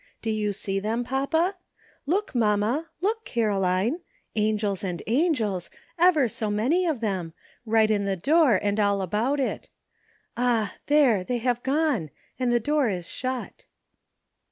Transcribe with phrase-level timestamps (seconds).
[0.23, 1.57] Do you see them, papa?
[2.07, 3.99] Look, mamma, look, Caroline;
[4.35, 7.33] angels and angels, ever so many of them,
[7.67, 9.69] right in the door and all about it.
[10.35, 10.73] Ah!
[10.87, 12.09] there, they have gone,
[12.39, 13.65] and the door is shut."